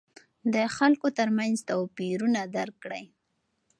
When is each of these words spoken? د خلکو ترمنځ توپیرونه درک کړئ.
د 0.53 0.55
خلکو 0.75 1.07
ترمنځ 1.17 1.57
توپیرونه 1.69 2.41
درک 2.55 2.75
کړئ. 2.83 3.03